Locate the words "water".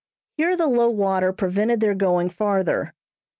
0.89-1.31